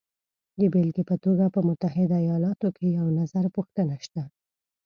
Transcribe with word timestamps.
د 0.59 0.61
بېلګې 0.73 1.03
په 1.09 1.15
توګه 1.23 1.45
په 1.55 1.59
متحده 1.67 2.17
ایالاتو 2.25 2.67
کې 2.77 2.85
یو 2.97 3.07
نظرپوښتنه 3.19 3.95
شته 4.05 4.23